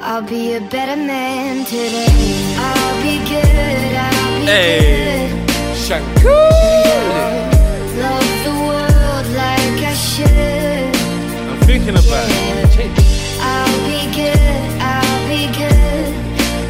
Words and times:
I'll 0.00 0.22
be 0.22 0.54
a 0.54 0.60
better 0.60 0.96
man 0.96 1.64
today. 1.64 2.06
I'll 2.56 3.02
be 3.02 3.18
good. 3.28 3.94
I'll 3.96 4.40
be 4.40 4.46
Hey. 4.46 5.28
good. 5.28 5.76
Shakur. 5.76 6.28
Love 8.02 8.30
the 8.46 8.54
world 8.68 9.26
like 9.34 9.82
I 9.82 9.94
should. 9.94 10.94
I'm 11.50 11.58
thinking 11.66 11.96
about 11.96 12.28
it. 12.30 12.90
I'll 13.40 13.78
be 13.88 14.00
good. 14.14 14.70
I'll 14.80 15.28
be 15.28 15.42
good. 15.58 16.14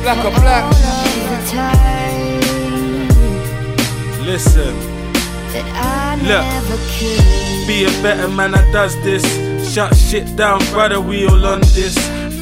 Black 0.02 0.24
or 0.24 0.30
black. 0.40 0.64
of 0.64 0.79
the 1.30 1.40
time 1.52 2.40
Listen. 4.24 4.74
I 5.54 6.16
Look. 6.22 6.45
Be 7.66 7.84
a 7.84 7.90
better 8.02 8.29
man 8.29 8.52
that 8.52 8.72
does 8.72 8.95
this. 9.02 9.24
Shut 9.72 9.95
shit 9.95 10.34
down, 10.36 10.60
brother, 10.72 11.00
we 11.00 11.26
all 11.26 11.45
on 11.46 11.60
this. 11.74 11.96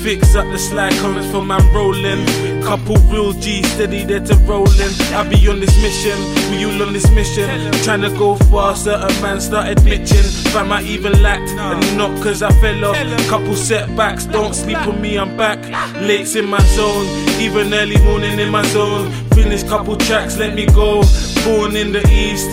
Fix 0.06 0.36
up 0.36 0.46
the 0.52 0.56
slide 0.56 0.92
comments 1.00 1.28
for 1.32 1.44
man 1.44 1.60
rolling. 1.74 2.24
Couple 2.62 2.94
real 3.10 3.32
G 3.32 3.60
steady 3.64 4.04
there 4.04 4.20
to 4.20 4.36
rolling. 4.44 4.94
I 5.12 5.28
be 5.28 5.48
on 5.48 5.58
this 5.58 5.76
mission, 5.82 6.16
we 6.52 6.64
all 6.64 6.80
on 6.86 6.92
this 6.92 7.10
mission. 7.10 7.48
Trying 7.82 8.02
to 8.02 8.10
go 8.10 8.36
far, 8.36 8.76
certain 8.76 9.20
man 9.20 9.40
started 9.40 9.78
bitching. 9.78 10.24
Fam, 10.52 10.70
I 10.70 10.82
even 10.82 11.20
lacked, 11.20 11.50
and 11.50 11.98
not 11.98 12.22
cause 12.22 12.40
I 12.40 12.52
fell 12.60 12.84
off. 12.84 12.96
Couple 13.26 13.56
setbacks, 13.56 14.26
don't 14.26 14.54
sleep 14.54 14.78
on 14.86 15.00
me, 15.00 15.18
I'm 15.18 15.36
back. 15.36 15.58
Late's 16.00 16.36
in 16.36 16.46
my 16.46 16.60
zone, 16.76 17.06
even 17.40 17.74
early 17.74 17.98
morning 18.04 18.38
in 18.38 18.48
my 18.48 18.62
zone. 18.66 19.10
Finish 19.34 19.64
couple 19.64 19.96
tracks, 19.96 20.38
let 20.38 20.54
me 20.54 20.66
go. 20.66 21.02
Born 21.44 21.74
in 21.74 21.90
the 21.90 22.08
east. 22.08 22.48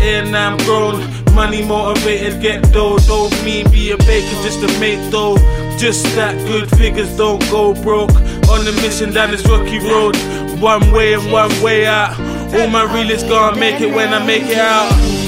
Here 0.00 0.24
now 0.24 0.52
I'm 0.52 0.56
grown, 0.64 1.04
money 1.34 1.62
motivated, 1.62 2.40
get 2.40 2.72
dough. 2.72 2.96
Don't 3.06 3.44
mean 3.44 3.70
be 3.70 3.90
a 3.90 3.98
baker 3.98 4.42
just 4.42 4.60
to 4.62 4.80
make 4.80 5.10
dough. 5.10 5.36
Just 5.78 6.04
that 6.16 6.34
good 6.48 6.70
figures 6.76 7.14
don't 7.16 7.40
go 7.50 7.74
broke. 7.82 8.10
On 8.48 8.64
the 8.64 8.72
mission 8.82 9.12
down 9.12 9.30
this 9.30 9.46
rocky 9.46 9.78
road, 9.78 10.16
one 10.60 10.90
way 10.92 11.12
and 11.12 11.30
one 11.30 11.50
way 11.62 11.86
out. 11.86 12.18
All 12.54 12.68
my 12.68 12.84
realists 12.94 13.28
gonna 13.28 13.58
make 13.58 13.80
it 13.80 13.94
when 13.94 14.14
I 14.14 14.24
make 14.24 14.44
it 14.44 14.58
out. 14.58 15.25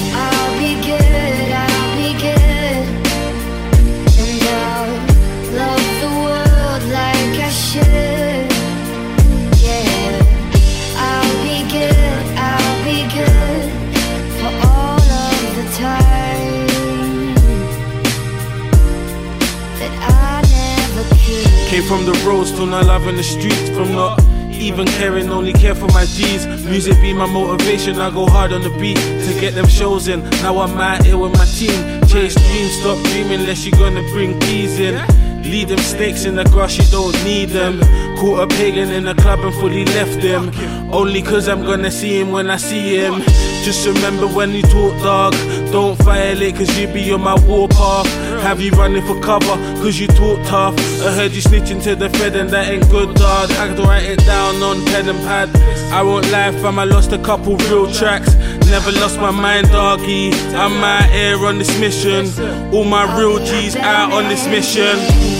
Came 21.69 21.83
from 21.83 22.05
the 22.05 22.13
roads, 22.25 22.49
still 22.49 22.65
not 22.65 22.85
loving 22.85 23.15
the 23.15 23.23
streets. 23.23 23.69
From 23.69 23.91
not 23.93 24.21
even 24.51 24.85
caring, 24.87 25.29
only 25.29 25.53
care 25.53 25.75
for 25.75 25.87
my 25.87 26.05
G's. 26.05 26.45
Music 26.65 26.99
be 27.01 27.13
my 27.13 27.25
motivation, 27.25 27.99
I 27.99 28.09
go 28.09 28.25
hard 28.25 28.51
on 28.51 28.61
the 28.61 28.69
beat 28.79 28.97
to 28.97 29.39
get 29.39 29.53
them 29.53 29.67
shows 29.67 30.07
in. 30.07 30.23
Now 30.41 30.59
I'm 30.59 30.77
out 30.77 31.05
here 31.05 31.17
with 31.17 31.33
my 31.33 31.45
team. 31.45 32.01
Chase 32.07 32.35
dreams, 32.35 32.73
stop 32.79 32.97
dreaming 33.07 33.41
unless 33.41 33.65
you're 33.65 33.79
gonna 33.79 34.03
bring 34.11 34.39
peas 34.41 34.79
in. 34.79 34.95
Lead 35.43 35.69
them 35.69 35.79
snakes 35.79 36.25
in 36.25 36.35
the 36.35 36.43
grass, 36.45 36.77
you 36.77 36.83
don't 36.91 37.15
need 37.23 37.49
them. 37.49 37.79
Caught 38.17 38.39
a 38.43 38.47
pagan 38.47 38.91
in 38.91 39.05
the 39.05 39.15
club 39.15 39.39
and 39.39 39.53
fully 39.55 39.85
left 39.85 40.21
him. 40.21 40.51
Only 40.93 41.21
cause 41.21 41.47
I'm 41.47 41.63
gonna 41.63 41.91
see 41.91 42.19
him 42.19 42.31
when 42.31 42.49
I 42.49 42.57
see 42.57 42.97
him. 42.97 43.21
Just 43.63 43.85
remember 43.87 44.27
when 44.27 44.51
you 44.51 44.61
talk, 44.63 44.93
dog. 45.01 45.33
Don't 45.71 45.97
violate 46.03 46.55
cause 46.55 46.77
you 46.77 46.87
be 46.87 47.11
on 47.11 47.21
my 47.21 47.35
warpath. 47.45 48.07
Have 48.41 48.59
you 48.59 48.71
running 48.71 49.05
for 49.05 49.19
cover 49.21 49.55
cause 49.81 49.99
you 49.99 50.07
talk 50.07 50.39
tough. 50.45 50.75
I 51.05 51.11
heard 51.11 51.31
you 51.31 51.41
snitching 51.41 51.81
to 51.83 51.95
the 51.95 52.09
Fed 52.09 52.35
and 52.35 52.49
that 52.49 52.67
ain't 52.69 52.89
good, 52.89 53.15
dog. 53.15 53.51
I 53.51 53.67
can 53.67 53.83
write 53.83 54.03
it 54.03 54.19
down 54.25 54.55
on 54.61 54.85
pen 54.85 55.09
and 55.09 55.19
pad. 55.19 55.49
I 55.91 56.01
won't 56.03 56.29
lie, 56.31 56.51
fam, 56.51 56.79
I 56.79 56.83
lost 56.83 57.11
a 57.11 57.17
couple 57.17 57.57
real 57.57 57.91
tracks. 57.91 58.35
Never 58.69 58.91
lost 58.91 59.19
my 59.19 59.31
mind, 59.31 59.67
doggy. 59.71 60.31
I'm 60.53 60.83
out 60.83 61.09
here 61.09 61.43
on 61.45 61.57
this 61.57 61.79
mission. 61.79 62.27
All 62.71 62.83
my 62.83 63.17
real 63.17 63.43
G's 63.43 63.75
out 63.75 64.13
on 64.13 64.29
this 64.29 64.45
mission. 64.47 65.38